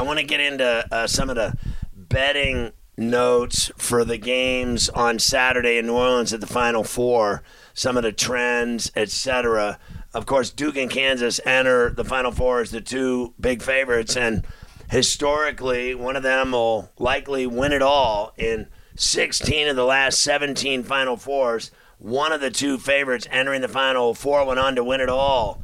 I 0.00 0.02
want 0.02 0.18
to 0.18 0.24
get 0.24 0.40
into 0.40 0.86
uh, 0.90 1.06
some 1.06 1.28
of 1.28 1.36
the 1.36 1.54
betting 1.94 2.72
notes 2.96 3.70
for 3.76 4.02
the 4.02 4.16
games 4.16 4.88
on 4.88 5.18
Saturday 5.18 5.76
in 5.76 5.88
New 5.88 5.92
Orleans 5.92 6.32
at 6.32 6.40
the 6.40 6.46
Final 6.46 6.84
Four, 6.84 7.42
some 7.74 7.98
of 7.98 8.02
the 8.02 8.10
trends, 8.10 8.90
etc. 8.96 9.78
Of 10.14 10.24
course, 10.24 10.48
Duke 10.48 10.78
and 10.78 10.90
Kansas 10.90 11.38
enter 11.44 11.90
the 11.90 12.02
Final 12.02 12.32
Four 12.32 12.60
as 12.60 12.70
the 12.70 12.80
two 12.80 13.34
big 13.38 13.60
favorites, 13.60 14.16
and 14.16 14.46
historically, 14.90 15.94
one 15.94 16.16
of 16.16 16.22
them 16.22 16.52
will 16.52 16.90
likely 16.96 17.46
win 17.46 17.74
it 17.74 17.82
all 17.82 18.32
in 18.38 18.68
16 18.96 19.68
of 19.68 19.76
the 19.76 19.84
last 19.84 20.18
17 20.20 20.82
Final 20.82 21.18
Fours. 21.18 21.70
One 21.98 22.32
of 22.32 22.40
the 22.40 22.50
two 22.50 22.78
favorites 22.78 23.28
entering 23.30 23.60
the 23.60 23.68
Final 23.68 24.14
Four 24.14 24.46
went 24.46 24.60
on 24.60 24.76
to 24.76 24.82
win 24.82 25.02
it 25.02 25.10
all. 25.10 25.62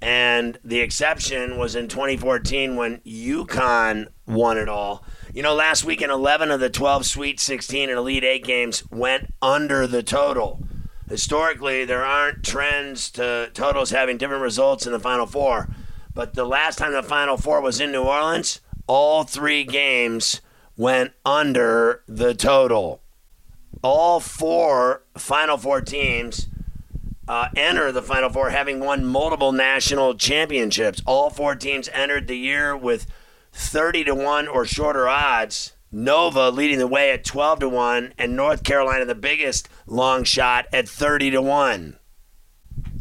And 0.00 0.58
the 0.64 0.80
exception 0.80 1.58
was 1.58 1.74
in 1.74 1.88
2014 1.88 2.76
when 2.76 2.98
UConn 2.98 4.08
won 4.26 4.56
it 4.56 4.68
all. 4.68 5.04
You 5.34 5.42
know, 5.42 5.54
last 5.54 5.84
weekend, 5.84 6.12
11 6.12 6.50
of 6.50 6.60
the 6.60 6.70
12 6.70 7.04
Sweet 7.04 7.40
16 7.40 7.88
and 7.88 7.98
Elite 7.98 8.24
8 8.24 8.44
games 8.44 8.84
went 8.90 9.34
under 9.42 9.86
the 9.86 10.02
total. 10.02 10.62
Historically, 11.08 11.84
there 11.84 12.04
aren't 12.04 12.44
trends 12.44 13.10
to 13.12 13.50
totals 13.54 13.90
having 13.90 14.18
different 14.18 14.42
results 14.42 14.86
in 14.86 14.92
the 14.92 15.00
Final 15.00 15.26
Four. 15.26 15.68
But 16.14 16.34
the 16.34 16.44
last 16.44 16.78
time 16.78 16.92
the 16.92 17.02
Final 17.02 17.36
Four 17.36 17.60
was 17.60 17.80
in 17.80 17.92
New 17.92 18.02
Orleans, 18.02 18.60
all 18.86 19.24
three 19.24 19.64
games 19.64 20.40
went 20.76 21.12
under 21.24 22.02
the 22.06 22.34
total. 22.34 23.02
All 23.82 24.20
four 24.20 25.04
Final 25.16 25.56
Four 25.56 25.80
teams 25.80 26.48
uh, 27.28 27.48
enter 27.54 27.92
the 27.92 28.02
Final 28.02 28.30
Four 28.30 28.50
having 28.50 28.80
won 28.80 29.04
multiple 29.04 29.52
national 29.52 30.14
championships. 30.14 31.02
All 31.06 31.30
four 31.30 31.54
teams 31.54 31.88
entered 31.92 32.26
the 32.26 32.38
year 32.38 32.76
with 32.76 33.06
30 33.52 34.04
to 34.04 34.14
1 34.14 34.48
or 34.48 34.64
shorter 34.64 35.08
odds. 35.08 35.74
Nova 35.90 36.50
leading 36.50 36.78
the 36.78 36.86
way 36.86 37.12
at 37.12 37.24
12 37.24 37.60
to 37.60 37.68
1, 37.68 38.12
and 38.18 38.36
North 38.36 38.62
Carolina, 38.62 39.06
the 39.06 39.14
biggest 39.14 39.68
long 39.86 40.22
shot, 40.22 40.66
at 40.72 40.88
30 40.88 41.30
to 41.30 41.42
1. 41.42 41.98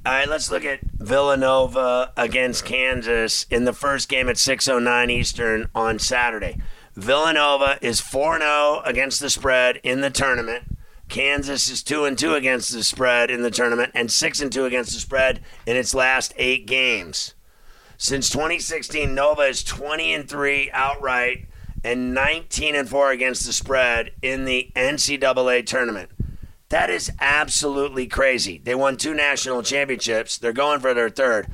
All 0.05 0.13
right, 0.13 0.29
let's 0.29 0.49
look 0.49 0.63
at 0.63 0.79
Villanova 0.81 2.13
against 2.15 2.63
Kansas 2.63 3.45
in 3.49 3.65
the 3.65 3.73
first 3.73 4.07
game 4.07 4.29
at 4.29 4.37
6:09 4.37 5.09
Eastern 5.09 5.69
on 5.75 5.99
Saturday. 5.99 6.57
Villanova 6.95 7.77
is 7.81 7.99
4-0 7.99 8.81
against 8.85 9.19
the 9.19 9.29
spread 9.29 9.81
in 9.83 9.99
the 9.99 10.09
tournament. 10.09 10.76
Kansas 11.09 11.69
is 11.69 11.83
two 11.83 12.05
and 12.05 12.17
two 12.17 12.33
against 12.33 12.71
the 12.73 12.83
spread 12.83 13.31
in 13.31 13.41
the 13.41 13.51
tournament 13.51 13.91
and 13.95 14.11
six 14.11 14.41
and 14.41 14.51
two 14.51 14.65
against 14.65 14.93
the 14.93 14.99
spread 14.99 15.41
in 15.65 15.75
its 15.75 15.93
last 15.93 16.33
eight 16.37 16.65
games. 16.65 17.33
Since 17.97 18.29
2016, 18.29 19.15
Nova 19.15 19.43
is 19.43 19.63
20 19.63 20.13
and 20.13 20.29
three 20.29 20.69
outright 20.71 21.47
and 21.83 22.13
19 22.13 22.75
and 22.75 22.87
four 22.87 23.11
against 23.11 23.45
the 23.45 23.53
spread 23.53 24.11
in 24.21 24.45
the 24.45 24.71
NCAA 24.75 25.65
tournament. 25.65 26.11
That 26.69 26.89
is 26.89 27.11
absolutely 27.19 28.07
crazy. 28.07 28.57
They 28.57 28.75
won 28.75 28.97
two 28.97 29.13
national 29.13 29.63
championships. 29.63 30.37
They're 30.37 30.53
going 30.53 30.81
for 30.81 30.93
their 30.93 31.09
third. 31.09 31.47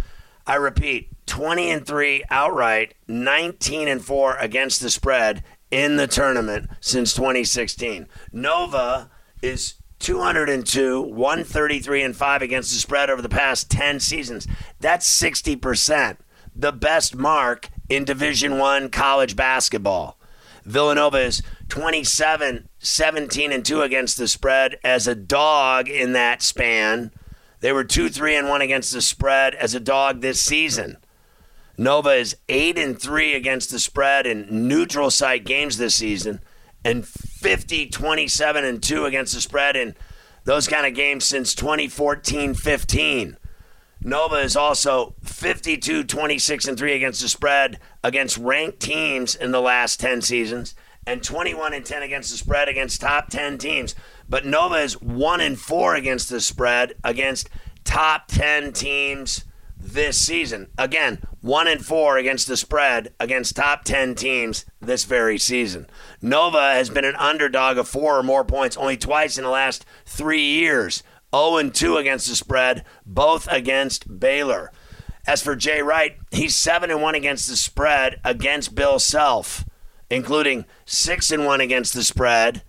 I 0.47 0.55
repeat, 0.55 1.09
20 1.27 1.69
and 1.69 1.85
3 1.85 2.23
outright, 2.29 2.95
19 3.07 3.87
and 3.87 4.03
4 4.03 4.37
against 4.37 4.81
the 4.81 4.89
spread 4.89 5.43
in 5.71 5.97
the 5.97 6.07
tournament 6.07 6.69
since 6.81 7.13
2016. 7.13 8.07
Nova 8.31 9.09
is 9.43 9.75
202, 9.99 11.01
133 11.01 12.01
and 12.01 12.15
5 12.15 12.41
against 12.41 12.71
the 12.71 12.79
spread 12.79 13.09
over 13.09 13.21
the 13.21 13.29
past 13.29 13.69
10 13.69 13.99
seasons. 13.99 14.47
That's 14.79 15.21
60%, 15.21 16.17
the 16.55 16.71
best 16.71 17.15
mark 17.15 17.69
in 17.89 18.05
Division 18.05 18.57
1 18.57 18.89
college 18.89 19.35
basketball. 19.35 20.17
Villanova 20.65 21.19
is 21.19 21.43
27, 21.67 22.69
17 22.79 23.51
and 23.51 23.65
2 23.65 23.81
against 23.81 24.17
the 24.17 24.27
spread 24.27 24.79
as 24.83 25.07
a 25.07 25.15
dog 25.15 25.89
in 25.89 26.13
that 26.13 26.41
span. 26.41 27.11
They 27.59 27.73
were 27.73 27.83
2 27.83 28.09
3 28.09 28.35
and 28.35 28.49
1 28.49 28.61
against 28.61 28.93
the 28.93 29.01
spread 29.01 29.55
as 29.55 29.75
a 29.75 29.79
dog 29.79 30.21
this 30.21 30.41
season. 30.41 30.97
Nova 31.77 32.11
is 32.11 32.37
8 32.47 32.77
and 32.77 32.99
3 32.99 33.33
against 33.33 33.71
the 33.71 33.79
spread 33.79 34.25
in 34.25 34.67
neutral 34.67 35.09
site 35.09 35.43
games 35.43 35.77
this 35.77 35.95
season 35.95 36.39
and 36.85 37.07
50 37.07 37.89
27 37.89 38.65
and 38.65 38.81
2 38.81 39.05
against 39.05 39.33
the 39.33 39.41
spread 39.41 39.75
in 39.75 39.95
those 40.45 40.67
kind 40.67 40.85
of 40.85 40.93
games 40.93 41.25
since 41.25 41.55
2014 41.55 42.53
15. 42.53 43.37
Nova 44.01 44.35
is 44.35 44.55
also 44.55 45.15
52 45.23 46.03
26 46.03 46.67
and 46.67 46.77
3 46.77 46.93
against 46.93 47.21
the 47.21 47.29
spread 47.29 47.79
against 48.03 48.37
ranked 48.37 48.79
teams 48.79 49.35
in 49.35 49.51
the 49.51 49.61
last 49.61 49.99
10 49.99 50.21
seasons 50.21 50.75
and 51.05 51.23
21 51.23 51.73
and 51.73 51.85
10 51.85 52.01
against 52.01 52.31
the 52.31 52.37
spread 52.37 52.69
against 52.69 53.01
top 53.01 53.29
10 53.29 53.57
teams. 53.57 53.95
But 54.29 54.45
Nova 54.45 54.75
is 54.75 55.01
1 55.01 55.41
and 55.41 55.59
4 55.59 55.95
against 55.95 56.29
the 56.29 56.41
spread 56.41 56.93
against 57.03 57.49
top 57.83 58.27
10 58.27 58.73
teams 58.73 59.45
this 59.83 60.17
season. 60.17 60.67
Again, 60.77 61.19
1 61.41 61.67
and 61.67 61.85
4 61.85 62.17
against 62.17 62.47
the 62.47 62.57
spread 62.57 63.13
against 63.19 63.55
top 63.55 63.83
10 63.83 64.15
teams 64.15 64.65
this 64.79 65.03
very 65.03 65.37
season. 65.37 65.87
Nova 66.21 66.73
has 66.73 66.89
been 66.89 67.05
an 67.05 67.15
underdog 67.17 67.77
of 67.77 67.87
4 67.87 68.19
or 68.19 68.23
more 68.23 68.45
points 68.45 68.77
only 68.77 68.97
twice 68.97 69.37
in 69.37 69.43
the 69.43 69.49
last 69.49 69.85
3 70.05 70.41
years. 70.41 71.03
0 71.35 71.57
and 71.57 71.73
2 71.73 71.97
against 71.97 72.29
the 72.29 72.35
spread, 72.35 72.85
both 73.05 73.47
against 73.51 74.19
Baylor. 74.19 74.71
As 75.25 75.41
for 75.41 75.55
Jay 75.55 75.81
Wright, 75.81 76.17
he's 76.31 76.55
7 76.55 76.91
and 76.91 77.01
1 77.01 77.15
against 77.15 77.49
the 77.49 77.55
spread 77.55 78.19
against 78.23 78.75
Bill 78.75 78.99
Self, 78.99 79.65
including 80.09 80.65
6 80.85 81.31
and 81.31 81.45
1 81.45 81.61
against 81.61 81.93
the 81.93 82.03
spread 82.03 82.63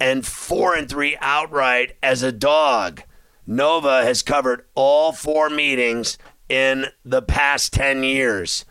and 0.00 0.26
4 0.26 0.74
and 0.74 0.88
3 0.88 1.16
outright 1.20 1.96
as 2.02 2.22
a 2.22 2.32
dog. 2.32 3.02
Nova 3.46 4.02
has 4.02 4.22
covered 4.22 4.64
all 4.74 5.12
four 5.12 5.48
meetings 5.48 6.18
in 6.48 6.86
the 7.04 7.22
past 7.22 7.72
10 7.72 8.02
years. 8.02 8.64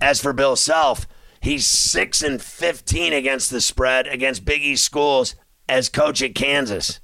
As 0.00 0.20
for 0.20 0.32
Bill 0.32 0.56
Self, 0.56 1.06
he's 1.40 1.66
6 1.66 2.22
and 2.22 2.40
15 2.40 3.12
against 3.12 3.50
the 3.50 3.60
spread 3.60 4.06
against 4.06 4.44
Big 4.44 4.62
East 4.62 4.84
schools 4.84 5.34
as 5.68 5.88
coach 5.88 6.22
at 6.22 6.34
Kansas. 6.34 7.00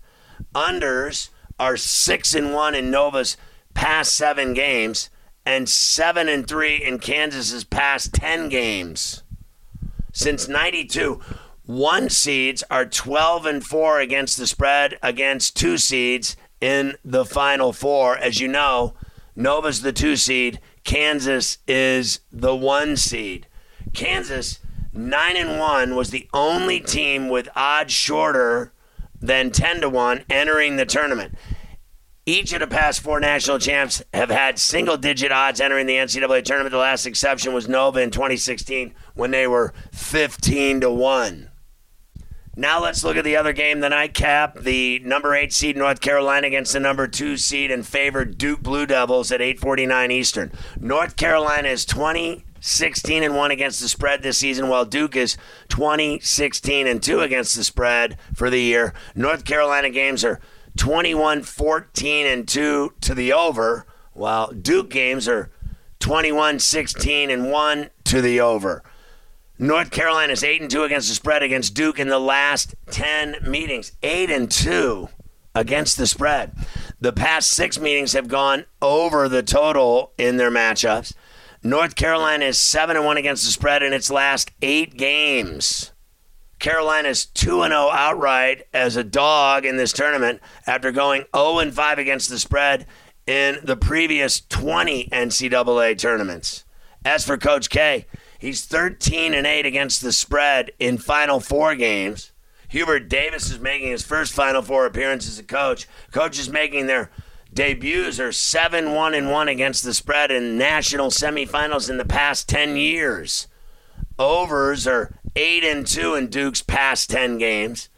Unders 0.54 1.30
are 1.58 1.76
6 1.76 2.34
and 2.34 2.52
1 2.52 2.74
in 2.74 2.90
Nova's 2.90 3.36
past 3.74 4.14
7 4.16 4.54
games 4.54 5.10
and 5.44 5.68
7 5.68 6.28
and 6.28 6.46
3 6.46 6.76
in 6.76 6.98
Kansas's 6.98 7.64
past 7.64 8.14
10 8.14 8.48
games. 8.48 9.22
Since 10.12 10.48
92, 10.48 11.20
one 11.66 12.08
seeds 12.08 12.62
are 12.70 12.86
12 12.86 13.46
and 13.46 13.64
4 13.64 14.00
against 14.00 14.38
the 14.38 14.46
spread 14.46 14.98
against 15.02 15.56
two 15.56 15.76
seeds 15.78 16.36
in 16.60 16.96
the 17.04 17.24
final 17.24 17.72
four. 17.72 18.16
As 18.16 18.40
you 18.40 18.48
know, 18.48 18.94
Nova's 19.36 19.82
the 19.82 19.92
two 19.92 20.16
seed. 20.16 20.60
Kansas 20.84 21.58
is 21.66 22.20
the 22.32 22.54
one 22.54 22.96
seed. 22.96 23.46
Kansas, 23.92 24.60
nine 24.92 25.36
and 25.36 25.58
one, 25.58 25.96
was 25.96 26.10
the 26.10 26.28
only 26.32 26.80
team 26.80 27.28
with 27.28 27.48
odds 27.56 27.92
shorter 27.92 28.72
than 29.20 29.50
ten 29.50 29.80
to 29.80 29.88
one 29.88 30.24
entering 30.30 30.76
the 30.76 30.86
tournament. 30.86 31.34
Each 32.26 32.54
of 32.54 32.60
the 32.60 32.66
past 32.66 33.00
four 33.00 33.20
national 33.20 33.58
champs 33.58 34.02
have 34.14 34.30
had 34.30 34.58
single 34.58 34.96
digit 34.96 35.30
odds 35.30 35.60
entering 35.60 35.86
the 35.86 35.96
NCAA 35.96 36.42
tournament. 36.42 36.72
The 36.72 36.78
last 36.78 37.04
exception 37.04 37.52
was 37.52 37.68
Nova 37.68 38.00
in 38.00 38.10
2016 38.10 38.94
when 39.14 39.30
they 39.30 39.46
were 39.46 39.74
15 39.92 40.80
to 40.80 40.90
1. 40.90 41.50
Now 42.56 42.80
let's 42.80 43.02
look 43.02 43.16
at 43.16 43.24
the 43.24 43.36
other 43.36 43.52
game, 43.52 43.80
the 43.80 43.88
nightcap. 43.88 44.60
The 44.60 45.00
number 45.00 45.34
eight 45.34 45.52
seed 45.52 45.76
North 45.76 46.00
Carolina 46.00 46.46
against 46.46 46.72
the 46.72 46.80
number 46.80 47.08
two 47.08 47.36
seed 47.36 47.70
and 47.70 47.86
favored 47.86 48.38
Duke 48.38 48.62
Blue 48.62 48.86
Devils 48.86 49.32
at 49.32 49.40
8:49 49.40 50.12
Eastern. 50.12 50.52
North 50.78 51.16
Carolina 51.16 51.68
is 51.68 51.84
20 51.84 52.44
16 52.60 53.22
and 53.22 53.36
1 53.36 53.50
against 53.50 53.80
the 53.80 53.88
spread 53.88 54.22
this 54.22 54.38
season, 54.38 54.68
while 54.68 54.86
Duke 54.86 55.16
is 55.16 55.36
20 55.68 56.20
16 56.20 56.86
and 56.86 57.02
2 57.02 57.20
against 57.20 57.56
the 57.56 57.64
spread 57.64 58.16
for 58.34 58.48
the 58.48 58.60
year. 58.60 58.94
North 59.14 59.44
Carolina 59.44 59.90
games 59.90 60.24
are 60.24 60.40
21 60.76 61.42
14 61.42 62.26
and 62.26 62.48
2 62.48 62.94
to 63.00 63.14
the 63.14 63.32
over, 63.32 63.84
while 64.12 64.50
Duke 64.52 64.90
games 64.90 65.28
are 65.28 65.50
21 65.98 66.58
16 66.58 67.30
and 67.30 67.50
1 67.50 67.90
to 68.04 68.22
the 68.22 68.40
over. 68.40 68.82
North 69.58 69.92
Carolina 69.92 70.32
is 70.32 70.42
8 70.42 70.62
and 70.62 70.70
2 70.70 70.82
against 70.82 71.08
the 71.08 71.14
spread 71.14 71.42
against 71.42 71.74
Duke 71.74 72.00
in 72.00 72.08
the 72.08 72.18
last 72.18 72.74
10 72.90 73.36
meetings. 73.42 73.92
8 74.02 74.28
and 74.30 74.50
2 74.50 75.08
against 75.54 75.96
the 75.96 76.08
spread. 76.08 76.56
The 77.00 77.12
past 77.12 77.50
6 77.50 77.78
meetings 77.78 78.14
have 78.14 78.26
gone 78.26 78.66
over 78.82 79.28
the 79.28 79.44
total 79.44 80.12
in 80.18 80.38
their 80.38 80.50
matchups. 80.50 81.14
North 81.62 81.94
Carolina 81.94 82.46
is 82.46 82.58
7 82.58 82.96
and 82.96 83.06
1 83.06 83.16
against 83.16 83.44
the 83.44 83.52
spread 83.52 83.84
in 83.84 83.92
its 83.92 84.10
last 84.10 84.50
8 84.60 84.96
games. 84.96 85.92
Carolina's 86.58 87.24
2 87.26 87.62
0 87.62 87.70
outright 87.92 88.64
as 88.72 88.96
a 88.96 89.04
dog 89.04 89.64
in 89.64 89.76
this 89.76 89.92
tournament 89.92 90.40
after 90.66 90.90
going 90.90 91.24
0 91.34 91.70
5 91.70 91.98
against 91.98 92.28
the 92.28 92.38
spread 92.38 92.86
in 93.26 93.58
the 93.62 93.76
previous 93.76 94.40
20 94.40 95.08
NCAA 95.10 95.96
tournaments. 95.96 96.64
As 97.04 97.24
for 97.24 97.36
Coach 97.36 97.70
K, 97.70 98.06
he's 98.44 98.66
13 98.66 99.32
and 99.32 99.46
8 99.46 99.64
against 99.64 100.02
the 100.02 100.12
spread 100.12 100.70
in 100.78 100.98
Final 100.98 101.40
Four 101.40 101.74
games. 101.74 102.30
Hubert 102.68 103.08
Davis 103.08 103.50
is 103.50 103.58
making 103.58 103.90
his 103.90 104.04
first 104.04 104.34
Final 104.34 104.60
Four 104.62 104.84
appearance 104.86 105.26
as 105.26 105.38
a 105.38 105.42
coach. 105.42 105.88
Coaches 106.12 106.48
making 106.48 106.86
their 106.86 107.10
debuts 107.52 108.20
are 108.20 108.32
7 108.32 108.92
1 108.92 109.14
and 109.14 109.30
1 109.30 109.48
against 109.48 109.82
the 109.82 109.94
spread 109.94 110.30
in 110.30 110.58
national 110.58 111.10
semifinals 111.10 111.88
in 111.88 111.96
the 111.96 112.04
past 112.04 112.48
10 112.48 112.76
years. 112.76 113.48
Overs 114.18 114.86
are 114.86 115.18
8 115.34 115.64
and 115.64 115.86
2 115.86 116.14
in 116.14 116.26
Duke's 116.28 116.62
past 116.62 117.10
10 117.10 117.38
games. 117.38 117.88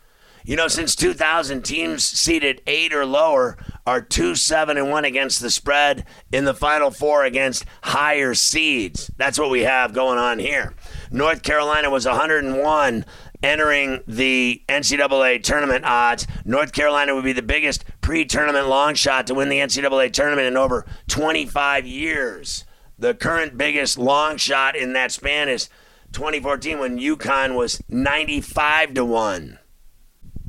You 0.44 0.54
know, 0.54 0.68
since 0.68 0.94
2000, 0.94 1.62
teams 1.62 2.04
seeded 2.04 2.62
8 2.68 2.94
or 2.94 3.04
lower 3.04 3.58
are 3.86 4.00
2 4.00 4.34
7 4.34 4.76
and 4.76 4.90
1 4.90 5.04
against 5.04 5.40
the 5.40 5.50
spread 5.50 6.04
in 6.32 6.44
the 6.44 6.54
final 6.54 6.90
four 6.90 7.24
against 7.24 7.64
higher 7.82 8.34
seeds. 8.34 9.10
That's 9.16 9.38
what 9.38 9.50
we 9.50 9.62
have 9.62 9.92
going 9.92 10.18
on 10.18 10.38
here. 10.40 10.74
North 11.10 11.42
Carolina 11.42 11.88
was 11.88 12.04
101 12.04 13.04
entering 13.42 14.02
the 14.06 14.62
NCAA 14.68 15.42
tournament 15.42 15.84
odds. 15.84 16.26
North 16.44 16.72
Carolina 16.72 17.14
would 17.14 17.24
be 17.24 17.32
the 17.32 17.42
biggest 17.42 17.84
pre 18.00 18.24
tournament 18.24 18.68
long 18.68 18.94
shot 18.94 19.26
to 19.28 19.34
win 19.34 19.48
the 19.48 19.58
NCAA 19.58 20.12
tournament 20.12 20.48
in 20.48 20.56
over 20.56 20.84
25 21.08 21.86
years. 21.86 22.64
The 22.98 23.14
current 23.14 23.56
biggest 23.56 23.98
long 23.98 24.36
shot 24.36 24.74
in 24.74 24.94
that 24.94 25.12
span 25.12 25.48
is 25.48 25.68
2014 26.12 26.78
when 26.78 26.98
UConn 26.98 27.54
was 27.54 27.82
95 27.88 28.94
to 28.94 29.04
1. 29.04 29.58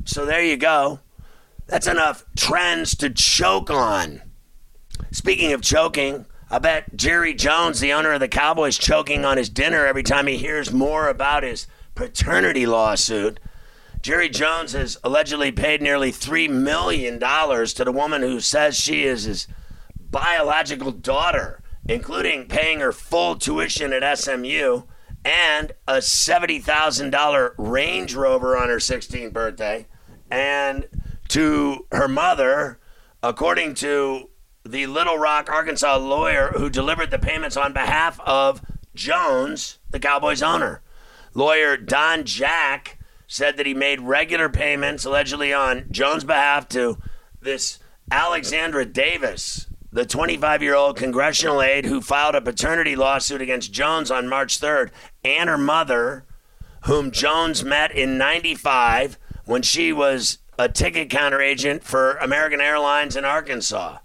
So 0.04 0.24
there 0.24 0.42
you 0.42 0.56
go. 0.56 1.00
That's 1.68 1.86
enough 1.86 2.24
trends 2.36 2.96
to 2.96 3.10
choke 3.10 3.70
on. 3.70 4.22
Speaking 5.10 5.52
of 5.52 5.62
choking, 5.62 6.26
I 6.50 6.58
bet 6.58 6.96
Jerry 6.96 7.34
Jones, 7.34 7.80
the 7.80 7.92
owner 7.92 8.12
of 8.12 8.20
the 8.20 8.28
Cowboys, 8.28 8.78
choking 8.78 9.24
on 9.24 9.36
his 9.36 9.50
dinner 9.50 9.86
every 9.86 10.02
time 10.02 10.26
he 10.26 10.38
hears 10.38 10.72
more 10.72 11.08
about 11.08 11.42
his 11.42 11.66
paternity 11.94 12.66
lawsuit. 12.66 13.38
Jerry 14.00 14.30
Jones 14.30 14.72
has 14.72 14.96
allegedly 15.04 15.52
paid 15.52 15.82
nearly 15.82 16.10
$3 16.10 16.48
million 16.48 17.18
to 17.18 17.84
the 17.84 17.92
woman 17.92 18.22
who 18.22 18.40
says 18.40 18.76
she 18.76 19.04
is 19.04 19.24
his 19.24 19.46
biological 20.10 20.90
daughter, 20.90 21.62
including 21.86 22.46
paying 22.46 22.80
her 22.80 22.92
full 22.92 23.36
tuition 23.36 23.92
at 23.92 24.18
SMU 24.18 24.82
and 25.24 25.72
a 25.86 25.96
$70,000 25.96 27.54
Range 27.58 28.14
Rover 28.14 28.56
on 28.56 28.68
her 28.68 28.76
16th 28.76 29.32
birthday. 29.32 29.86
And 30.30 30.86
to 31.28 31.86
her 31.92 32.08
mother, 32.08 32.78
according 33.22 33.74
to 33.74 34.30
the 34.64 34.86
Little 34.86 35.18
Rock, 35.18 35.48
Arkansas 35.50 35.96
lawyer 35.96 36.52
who 36.56 36.68
delivered 36.68 37.10
the 37.10 37.18
payments 37.18 37.56
on 37.56 37.72
behalf 37.72 38.20
of 38.20 38.62
Jones, 38.94 39.78
the 39.90 40.00
Cowboys 40.00 40.42
owner. 40.42 40.82
Lawyer 41.34 41.76
Don 41.76 42.24
Jack 42.24 42.98
said 43.26 43.56
that 43.56 43.66
he 43.66 43.74
made 43.74 44.00
regular 44.00 44.48
payments, 44.48 45.04
allegedly 45.04 45.52
on 45.52 45.86
Jones' 45.90 46.24
behalf, 46.24 46.68
to 46.70 46.98
this 47.40 47.78
Alexandra 48.10 48.84
Davis, 48.84 49.66
the 49.92 50.06
25 50.06 50.62
year 50.62 50.74
old 50.74 50.96
congressional 50.96 51.62
aide 51.62 51.84
who 51.84 52.00
filed 52.00 52.34
a 52.34 52.40
paternity 52.40 52.96
lawsuit 52.96 53.40
against 53.40 53.72
Jones 53.72 54.10
on 54.10 54.28
March 54.28 54.60
3rd, 54.60 54.90
and 55.22 55.48
her 55.48 55.58
mother, 55.58 56.24
whom 56.84 57.10
Jones 57.10 57.64
met 57.64 57.94
in 57.94 58.18
95 58.18 59.18
when 59.44 59.62
she 59.62 59.92
was 59.92 60.38
a 60.58 60.68
ticket 60.68 61.08
counter 61.08 61.40
agent 61.40 61.84
for 61.84 62.14
American 62.14 62.60
Airlines 62.60 63.16
in 63.16 63.24
Arkansas. 63.24 63.98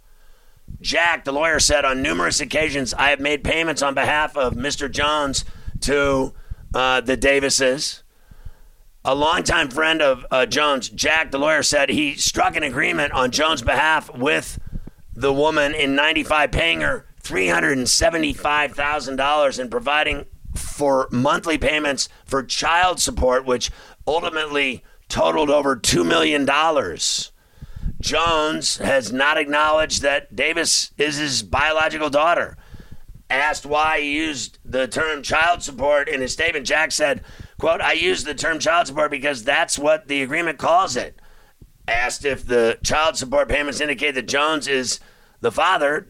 Jack, 0.81 1.25
the 1.25 1.31
lawyer, 1.31 1.59
said 1.59 1.85
on 1.85 2.01
numerous 2.01 2.39
occasions, 2.39 2.93
I 2.93 3.09
have 3.09 3.19
made 3.19 3.43
payments 3.43 3.81
on 3.81 3.93
behalf 3.93 4.37
of 4.37 4.53
Mr. 4.53 4.89
Jones 4.91 5.45
to 5.81 6.33
uh, 6.73 7.01
the 7.01 7.17
Davises. 7.17 8.03
A 9.05 9.15
longtime 9.15 9.69
friend 9.69 10.01
of 10.01 10.25
uh, 10.31 10.45
Jones, 10.45 10.87
Jack, 10.89 11.31
the 11.31 11.37
lawyer, 11.37 11.63
said 11.63 11.89
he 11.89 12.15
struck 12.15 12.55
an 12.55 12.63
agreement 12.63 13.11
on 13.11 13.31
Jones' 13.31 13.61
behalf 13.61 14.09
with 14.13 14.57
the 15.13 15.33
woman 15.33 15.73
in 15.73 15.95
95, 15.95 16.51
paying 16.51 16.79
her 16.81 17.05
$375,000 17.23 19.59
and 19.59 19.71
providing 19.71 20.25
for 20.55 21.07
monthly 21.11 21.57
payments 21.57 22.07
for 22.25 22.43
child 22.43 22.99
support, 22.99 23.45
which 23.45 23.71
ultimately 24.07 24.83
totaled 25.13 25.51
over 25.51 25.75
$2 25.75 26.03
million. 26.03 26.43
Jones 28.01 28.77
has 28.77 29.13
not 29.13 29.37
acknowledged 29.37 30.01
that 30.01 30.35
Davis 30.35 30.91
is 30.97 31.17
his 31.17 31.43
biological 31.43 32.09
daughter. 32.09 32.57
Asked 33.29 33.63
why 33.63 34.01
he 34.01 34.15
used 34.15 34.57
the 34.65 34.87
term 34.87 35.21
child 35.21 35.61
support 35.61 36.09
in 36.09 36.19
his 36.19 36.33
statement, 36.33 36.65
Jack 36.65 36.91
said, 36.91 37.23
quote, 37.59 37.79
I 37.79 37.93
use 37.93 38.23
the 38.23 38.33
term 38.33 38.57
child 38.57 38.87
support 38.87 39.11
because 39.11 39.43
that's 39.43 39.77
what 39.77 40.07
the 40.07 40.23
agreement 40.23 40.57
calls 40.57 40.97
it. 40.97 41.21
Asked 41.87 42.25
if 42.25 42.47
the 42.47 42.79
child 42.83 43.15
support 43.15 43.47
payments 43.47 43.81
indicate 43.81 44.15
that 44.15 44.27
Jones 44.27 44.67
is 44.67 44.99
the 45.41 45.51
father, 45.51 46.07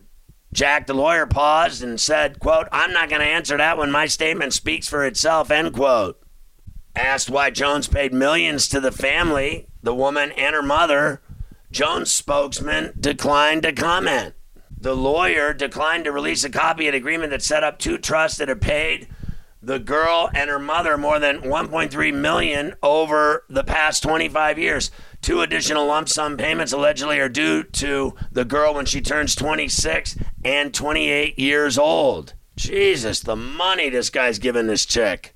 Jack, 0.54 0.88
the 0.88 0.94
lawyer, 0.94 1.26
paused 1.26 1.84
and 1.84 2.00
said, 2.00 2.40
quote, 2.40 2.70
I'm 2.72 2.94
not 2.94 3.10
going 3.10 3.22
to 3.22 3.28
answer 3.28 3.58
that 3.58 3.78
when 3.78 3.92
my 3.92 4.06
statement 4.06 4.54
speaks 4.54 4.88
for 4.88 5.06
itself, 5.06 5.52
end 5.52 5.74
quote. 5.74 6.23
Asked 6.96 7.30
why 7.30 7.50
Jones 7.50 7.88
paid 7.88 8.14
millions 8.14 8.68
to 8.68 8.80
the 8.80 8.92
family, 8.92 9.68
the 9.82 9.96
woman 9.96 10.32
and 10.34 10.56
her 10.56 10.62
mother, 10.62 11.22
Jones' 11.72 12.12
spokesman 12.12 12.94
declined 13.00 13.64
to 13.64 13.74
comment. 13.74 14.36
The 14.80 14.96
lawyer 14.96 15.54
declined 15.54 16.04
to 16.04 16.12
release 16.12 16.44
a 16.44 16.50
copy 16.50 16.88
of 16.88 16.92
the 16.92 16.98
agreement 16.98 17.32
that 17.32 17.42
set 17.42 17.64
up 17.64 17.80
two 17.80 17.98
trusts 17.98 18.38
that 18.38 18.50
had 18.50 18.62
paid 18.62 19.08
the 19.64 19.80
girl 19.80 20.30
and 20.36 20.50
her 20.50 20.60
mother 20.60 20.98
more 20.98 21.20
than 21.20 21.40
1.3 21.40 22.14
million 22.14 22.76
over 22.84 23.46
the 23.50 23.64
past 23.64 24.04
25 24.04 24.60
years. 24.60 24.92
Two 25.22 25.42
additional 25.42 25.88
lump 25.88 26.10
sum 26.10 26.36
payments 26.36 26.74
allegedly 26.74 27.20
are 27.20 27.30
due 27.30 27.64
to 27.64 28.14
the 28.32 28.44
girl 28.44 28.74
when 28.74 28.86
she 28.86 29.00
turns 29.00 29.36
26 29.36 30.18
and 30.44 30.74
28 30.74 31.40
years 31.40 31.78
old. 31.78 32.34
Jesus, 32.58 33.22
the 33.22 33.38
money 33.38 33.90
this 33.90 34.10
guy's 34.10 34.38
giving 34.38 34.68
this 34.68 34.86
chick. 34.86 35.33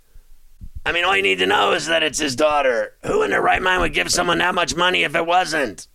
I 0.88 0.94
mean, 0.94 1.04
all 1.04 1.18
you 1.18 1.22
need 1.22 1.40
to 1.40 1.46
know 1.46 1.74
is 1.74 1.88
that 1.88 2.02
it's 2.02 2.20
his 2.20 2.38
daughter. 2.38 2.96
Who 3.04 3.22
in 3.22 3.32
their 3.32 3.42
right 3.42 3.62
mind 3.62 3.82
would 3.82 3.94
give 3.94 4.10
someone 4.10 4.38
that 4.38 4.56
much 4.56 4.74
money 4.74 5.04
if 5.04 5.16
it 5.16 5.26
wasn't? 5.26 5.86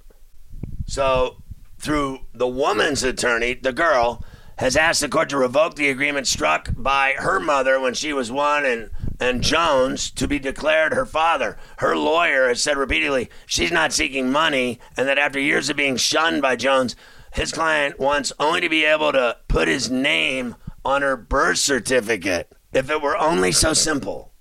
So, 0.86 1.42
through 1.78 2.26
the 2.34 2.46
woman's 2.46 3.02
attorney, 3.02 3.54
the 3.54 3.72
girl, 3.72 4.22
has 4.58 4.76
asked 4.76 5.00
the 5.00 5.08
court 5.08 5.30
to 5.30 5.38
revoke 5.38 5.76
the 5.76 5.88
agreement 5.88 6.26
struck 6.26 6.68
by 6.76 7.14
her 7.16 7.40
mother 7.40 7.80
when 7.80 7.94
she 7.94 8.12
was 8.12 8.30
one 8.30 8.66
and 8.66 8.90
and 9.18 9.42
Jones 9.42 10.10
to 10.10 10.28
be 10.28 10.38
declared 10.38 10.92
her 10.92 11.06
father. 11.06 11.56
Her 11.78 11.96
lawyer 11.96 12.48
has 12.48 12.62
said 12.62 12.76
repeatedly 12.76 13.30
she's 13.46 13.72
not 13.72 13.94
seeking 13.94 14.30
money 14.30 14.78
and 14.94 15.08
that 15.08 15.16
after 15.16 15.40
years 15.40 15.70
of 15.70 15.76
being 15.78 15.96
shunned 15.96 16.42
by 16.42 16.56
Jones, 16.56 16.96
his 17.32 17.50
client 17.50 17.98
wants 17.98 18.30
only 18.38 18.60
to 18.60 18.68
be 18.68 18.84
able 18.84 19.12
to 19.12 19.38
put 19.48 19.68
his 19.68 19.90
name 19.90 20.54
on 20.84 21.00
her 21.00 21.16
birth 21.16 21.60
certificate. 21.60 22.52
If 22.74 22.90
it 22.90 23.00
were 23.00 23.16
only 23.16 23.52
so 23.52 23.72
simple. 23.72 24.31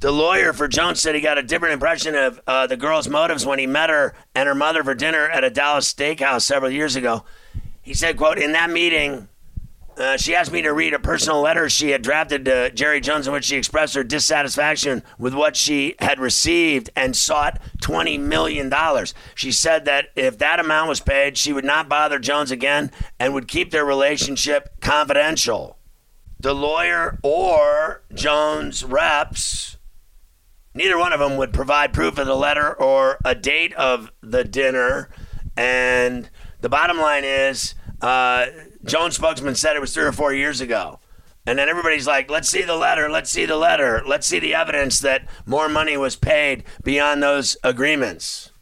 The 0.00 0.12
lawyer 0.12 0.52
for 0.52 0.68
Jones 0.68 1.00
said 1.00 1.16
he 1.16 1.20
got 1.20 1.38
a 1.38 1.42
different 1.42 1.74
impression 1.74 2.14
of 2.14 2.40
uh, 2.46 2.68
the 2.68 2.76
girl's 2.76 3.08
motives 3.08 3.44
when 3.44 3.58
he 3.58 3.66
met 3.66 3.90
her 3.90 4.14
and 4.32 4.46
her 4.46 4.54
mother 4.54 4.84
for 4.84 4.94
dinner 4.94 5.28
at 5.28 5.42
a 5.42 5.50
Dallas 5.50 5.92
steakhouse 5.92 6.42
several 6.42 6.70
years 6.70 6.94
ago. 6.94 7.24
He 7.82 7.94
said, 7.94 8.16
quote, 8.16 8.38
in 8.38 8.52
that 8.52 8.70
meeting, 8.70 9.28
uh, 9.96 10.16
she 10.16 10.36
asked 10.36 10.52
me 10.52 10.62
to 10.62 10.72
read 10.72 10.94
a 10.94 11.00
personal 11.00 11.40
letter 11.40 11.68
she 11.68 11.90
had 11.90 12.02
drafted 12.02 12.44
to 12.44 12.70
Jerry 12.70 13.00
Jones 13.00 13.26
in 13.26 13.32
which 13.32 13.46
she 13.46 13.56
expressed 13.56 13.96
her 13.96 14.04
dissatisfaction 14.04 15.02
with 15.18 15.34
what 15.34 15.56
she 15.56 15.96
had 15.98 16.20
received 16.20 16.90
and 16.94 17.16
sought 17.16 17.60
$20 17.82 18.20
million. 18.20 18.72
She 19.34 19.50
said 19.50 19.84
that 19.86 20.10
if 20.14 20.38
that 20.38 20.60
amount 20.60 20.88
was 20.88 21.00
paid, 21.00 21.36
she 21.36 21.52
would 21.52 21.64
not 21.64 21.88
bother 21.88 22.20
Jones 22.20 22.52
again 22.52 22.92
and 23.18 23.34
would 23.34 23.48
keep 23.48 23.72
their 23.72 23.84
relationship 23.84 24.80
confidential. 24.80 25.76
The 26.38 26.54
lawyer 26.54 27.18
or 27.24 28.02
Jones' 28.14 28.84
reps, 28.84 29.77
neither 30.78 30.96
one 30.96 31.12
of 31.12 31.20
them 31.20 31.36
would 31.36 31.52
provide 31.52 31.92
proof 31.92 32.18
of 32.18 32.26
the 32.26 32.36
letter 32.36 32.72
or 32.72 33.18
a 33.24 33.34
date 33.34 33.74
of 33.74 34.10
the 34.22 34.44
dinner. 34.44 35.10
And 35.56 36.30
the 36.60 36.68
bottom 36.68 36.98
line 36.98 37.24
is, 37.24 37.74
uh, 38.00 38.46
spokesman 38.86 39.56
said 39.56 39.76
it 39.76 39.80
was 39.80 39.92
three 39.92 40.04
or 40.04 40.12
four 40.12 40.32
years 40.32 40.60
ago. 40.60 41.00
And 41.46 41.58
then 41.58 41.68
everybody's 41.68 42.06
like, 42.06 42.30
let's 42.30 42.48
see 42.48 42.62
the 42.62 42.76
letter, 42.76 43.10
let's 43.10 43.30
see 43.30 43.44
the 43.44 43.56
letter, 43.56 44.02
let's 44.06 44.26
see 44.26 44.38
the 44.38 44.54
evidence 44.54 45.00
that 45.00 45.26
more 45.46 45.68
money 45.68 45.96
was 45.96 46.14
paid 46.14 46.62
beyond 46.84 47.22
those 47.22 47.56
agreements. 47.64 48.52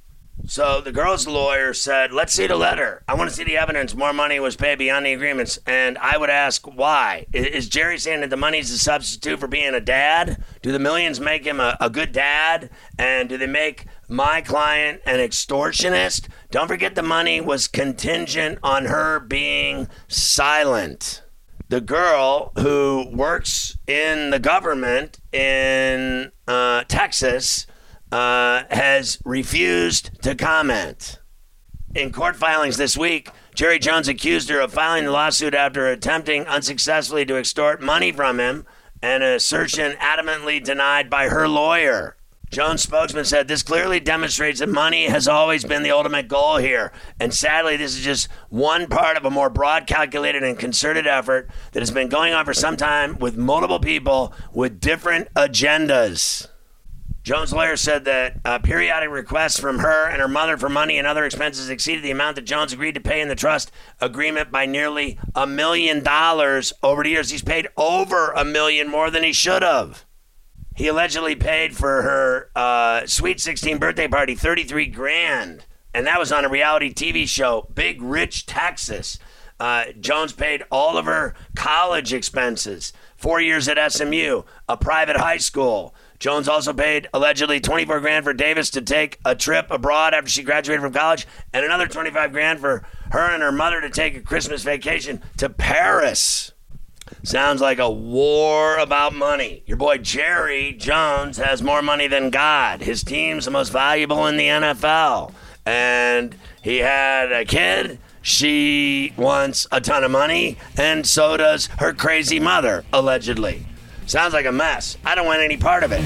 So 0.49 0.81
the 0.81 0.93
girl's 0.93 1.27
lawyer 1.27 1.75
said, 1.75 2.13
let's 2.13 2.33
see 2.33 2.47
the 2.47 2.55
letter. 2.55 3.03
I 3.09 3.15
want 3.15 3.29
to 3.29 3.35
see 3.35 3.43
the 3.43 3.57
evidence 3.57 3.97
more 3.97 4.13
money 4.13 4.39
was 4.39 4.55
paid 4.55 4.79
beyond 4.79 5.05
the 5.05 5.13
agreements. 5.13 5.59
And 5.67 5.99
I 5.99 6.17
would 6.17 6.31
ask, 6.31 6.65
why? 6.67 7.27
Is 7.33 7.69
Jerry 7.69 7.99
saying 7.99 8.21
that 8.21 8.31
the 8.31 8.37
money's 8.37 8.71
a 8.71 8.79
substitute 8.79 9.41
for 9.41 9.49
being 9.49 9.75
a 9.75 9.81
dad? 9.81 10.43
Do 10.63 10.71
the 10.71 10.79
millions 10.79 11.19
make 11.19 11.45
him 11.45 11.59
a, 11.59 11.77
a 11.81 11.91
good 11.91 12.13
dad? 12.13 12.71
And 12.97 13.29
do 13.29 13.37
they 13.37 13.49
make 13.49 13.87
my 14.09 14.41
client 14.41 15.01
an 15.05 15.19
extortionist? 15.19 16.29
Don't 16.53 16.69
forget 16.69 16.95
the 16.95 17.03
money 17.03 17.41
was 17.41 17.67
contingent 17.67 18.61
on 18.63 18.85
her 18.85 19.19
being 19.19 19.89
silent. 20.07 21.25
The 21.69 21.81
girl 21.81 22.53
who 22.57 23.11
works 23.13 23.77
in 23.89 24.31
the 24.31 24.39
government 24.39 25.19
in 25.33 26.31
uh, 26.47 26.85
Texas 26.85 27.67
uh, 28.13 28.65
has 28.71 29.21
refused 29.25 30.11
to 30.23 30.35
comment. 30.35 31.19
In 31.95 32.13
court 32.13 32.37
filings 32.37 32.77
this 32.77 32.97
week, 32.97 33.31
Jerry 33.55 33.79
Jones 33.79 34.07
accused 34.07 34.51
her 34.51 34.61
of 34.61 34.73
filing 34.73 35.05
the 35.05 35.11
lawsuit 35.11 35.55
after 35.55 35.87
attempting 35.87 36.47
unsuccessfully 36.47 37.25
to 37.25 37.37
extort 37.37 37.81
money 37.81 38.13
from 38.13 38.39
him, 38.39 38.67
an 39.03 39.23
assertion 39.23 39.93
adamantly 39.93 40.63
denied 40.63 41.09
by 41.09 41.29
her 41.29 41.49
lawyer. 41.49 42.17
Jones' 42.51 42.83
spokesman 42.83 43.25
said 43.25 43.49
this 43.49 43.63
clearly 43.63 43.99
demonstrates 43.99 44.61
that 44.61 44.69
money 44.69 45.07
has 45.07 45.27
always 45.27 45.65
been 45.65 45.83
the 45.83 45.91
ultimate 45.91 46.29
goal 46.29 46.59
here. 46.59 46.93
And 47.19 47.35
sadly, 47.35 47.77
this 47.77 47.97
is 47.97 48.05
just 48.05 48.29
one 48.51 48.87
part 48.87 49.17
of 49.17 49.25
a 49.25 49.31
more 49.31 49.51
broad, 49.51 49.87
calculated, 49.87 50.43
and 50.43 50.59
concerted 50.59 51.07
effort 51.07 51.51
that 51.73 51.81
has 51.81 51.91
been 51.91 52.09
going 52.09 52.35
on 52.35 52.45
for 52.45 52.55
some 52.55 52.77
time 52.77 53.19
with 53.19 53.37
multiple 53.37 53.81
people 53.81 54.33
with 54.53 54.81
different 54.81 55.33
agendas. 55.35 56.47
Jones' 57.27 57.53
lawyer 57.53 57.77
said 57.77 58.05
that 58.05 58.39
uh, 58.45 58.61
periodic 58.61 59.11
requests 59.11 59.59
from 59.59 59.81
her 59.81 60.07
and 60.07 60.21
her 60.21 60.29
mother 60.29 60.57
for 60.57 60.69
money 60.69 60.97
and 60.97 61.09
other 61.09 61.25
expenses 61.25 61.69
exceeded 61.69 62.05
the 62.05 62.13
amount 62.13 62.37
that 62.37 62.43
Jones 62.43 62.73
agreed 62.73 62.95
to 62.95 63.01
pay 63.01 63.21
in 63.21 63.27
the 63.27 63.35
trust 63.35 63.73
agreement 64.01 64.53
by 64.53 64.65
nearly 64.65 65.19
a 65.35 65.45
million 65.45 66.05
dollars 66.05 66.73
over 66.85 67.03
the 67.03 67.11
years. 67.11 67.31
He's 67.31 67.43
paid 67.43 67.67
over 67.77 68.31
a 68.31 68.45
million 68.45 68.89
more 68.89 69.11
than 69.11 69.25
he 69.25 69.33
should 69.33 69.63
have. 69.63 70.05
He 70.77 70.87
allegedly 70.87 71.35
paid 71.35 71.75
for 71.75 72.03
her 72.03 72.51
uh, 72.55 73.09
sweet 73.09 73.41
16 73.41 73.79
birthday 73.79 74.07
party 74.07 74.37
33 74.37 74.87
grand, 74.87 75.67
and 75.93 76.07
that 76.07 76.21
was 76.21 76.31
on 76.31 76.45
a 76.45 76.49
reality 76.49 76.95
TV 76.95 77.27
show, 77.27 77.69
Big 77.75 78.01
Rich 78.01 78.47
Texas. 78.47 79.19
Uh, 79.59 79.87
Jones 79.99 80.33
paid 80.33 80.63
all 80.71 80.97
of 80.97 81.07
her 81.07 81.35
college 81.57 82.13
expenses, 82.13 82.93
four 83.17 83.41
years 83.41 83.67
at 83.67 83.93
SMU, 83.93 84.43
a 84.69 84.77
private 84.77 85.17
high 85.17 85.39
school. 85.39 85.93
Jones 86.19 86.49
also 86.49 86.73
paid 86.73 87.09
allegedly 87.13 87.61
24 87.61 88.01
grand 88.01 88.25
for 88.25 88.33
Davis 88.33 88.71
to 88.71 88.81
take 88.81 89.19
a 89.25 89.35
trip 89.35 89.71
abroad 89.71 90.15
after 90.15 90.31
she 90.31 90.43
graduated 90.43 90.83
from 90.83 90.93
college, 90.93 91.27
and 91.53 91.65
another 91.65 91.87
25 91.87 92.33
grand 92.33 92.61
for 92.61 92.87
her 93.11 93.33
and 93.33 93.43
her 93.43 93.53
mother 93.53 93.81
to 93.81 93.91
take 93.91 94.17
a 94.17 94.21
Christmas 94.21 94.63
vacation 94.63 95.23
to 95.37 95.49
Paris. 95.49 96.53
Sounds 97.23 97.61
like 97.61 97.79
a 97.79 97.91
war 97.91 98.79
about 98.79 99.15
money. 99.15 99.63
Your 99.67 99.77
boy 99.77 99.99
Jerry 99.99 100.73
Jones 100.73 101.37
has 101.39 101.63
more 101.63 101.83
money 101.83 102.09
than 102.09 102.31
God. 102.31 102.81
His 102.81 103.05
team's 103.05 103.45
the 103.45 103.51
most 103.51 103.71
valuable 103.71 104.27
in 104.27 104.37
the 104.37 104.47
NFL. 104.47 105.33
And 105.65 106.37
he 106.63 106.79
had 106.79 107.33
a 107.33 107.45
kid. 107.45 107.99
She 108.23 109.13
wants 109.17 109.69
a 109.71 109.81
ton 109.81 110.03
of 110.03 110.11
money, 110.11 110.59
and 110.77 111.07
so 111.07 111.37
does 111.37 111.67
her 111.79 111.93
crazy 111.93 112.41
mother, 112.41 112.85
allegedly. 112.93 113.67
Sounds 114.07 114.33
like 114.33 114.47
a 114.47 114.53
mess. 114.53 114.97
I 115.05 115.15
don't 115.15 115.27
want 115.27 115.41
any 115.41 115.57
part 115.57 115.83
of 115.83 115.93
it. 115.93 116.03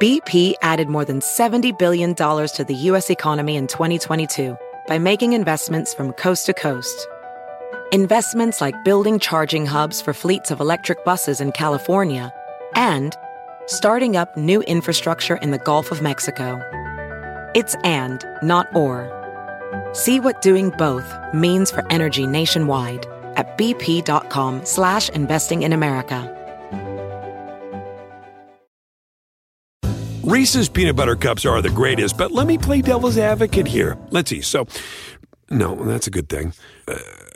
BP 0.00 0.54
added 0.62 0.88
more 0.88 1.04
than 1.04 1.20
$70 1.20 1.78
billion 1.78 2.16
to 2.16 2.64
the 2.66 2.74
U.S. 2.74 3.08
economy 3.08 3.54
in 3.54 3.68
2022 3.68 4.56
by 4.88 4.98
making 4.98 5.32
investments 5.32 5.94
from 5.94 6.12
coast 6.14 6.46
to 6.46 6.54
coast. 6.54 7.06
Investments 7.92 8.62
like 8.62 8.84
building 8.84 9.18
charging 9.18 9.66
hubs 9.66 10.00
for 10.00 10.14
fleets 10.14 10.50
of 10.50 10.60
electric 10.60 11.04
buses 11.04 11.42
in 11.42 11.52
California 11.52 12.32
and 12.74 13.14
starting 13.66 14.16
up 14.16 14.34
new 14.34 14.62
infrastructure 14.62 15.36
in 15.36 15.50
the 15.50 15.58
Gulf 15.58 15.90
of 15.92 16.00
Mexico. 16.00 16.58
It's 17.54 17.74
and, 17.84 18.24
not 18.42 18.74
or. 18.74 19.10
See 19.92 20.20
what 20.20 20.40
doing 20.40 20.70
both 20.78 21.04
means 21.34 21.70
for 21.70 21.86
energy 21.92 22.26
nationwide 22.26 23.04
at 23.36 23.58
bp.com 23.58 24.64
slash 24.64 25.10
investing 25.10 25.60
in 25.60 25.74
America. 25.74 26.30
Reese's 30.22 30.70
peanut 30.70 30.96
butter 30.96 31.14
cups 31.14 31.44
are 31.44 31.60
the 31.60 31.68
greatest, 31.68 32.16
but 32.16 32.32
let 32.32 32.46
me 32.46 32.56
play 32.56 32.80
devil's 32.80 33.18
advocate 33.18 33.66
here. 33.66 33.98
Let's 34.08 34.30
see. 34.30 34.40
So, 34.40 34.66
no, 35.50 35.74
that's 35.74 36.06
a 36.06 36.10
good 36.10 36.30
thing. 36.30 36.54
Uh, 36.88 36.96